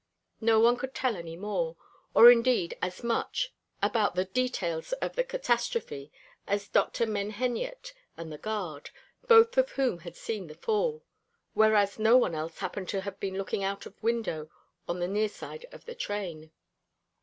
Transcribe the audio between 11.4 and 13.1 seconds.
whereas no one else happened to